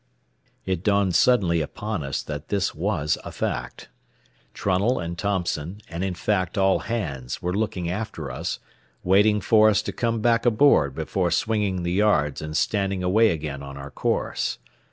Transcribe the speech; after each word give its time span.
It 0.65 0.83
dawned 0.83 1.13
suddenly 1.13 1.61
upon 1.61 2.01
us 2.03 2.23
that 2.23 2.47
this 2.49 2.73
was 2.73 3.19
a 3.23 3.31
fact. 3.31 3.87
Trunnell 4.55 4.97
and 4.97 5.15
Thompson, 5.15 5.79
and 5.91 6.03
in 6.03 6.15
fact 6.15 6.57
all 6.57 6.79
hands, 6.79 7.43
were 7.43 7.53
looking 7.55 7.87
after 7.87 8.31
us, 8.31 8.57
waiting 9.03 9.39
for 9.41 9.69
us 9.69 9.83
to 9.83 9.91
come 9.93 10.19
back 10.19 10.43
aboard 10.43 10.95
before 10.95 11.29
swinging 11.29 11.83
the 11.83 11.93
yards 11.93 12.41
and 12.41 12.57
standing 12.57 13.03
away 13.03 13.29
again 13.29 13.61
on 13.61 13.77
our 13.77 13.91
course. 13.91 14.57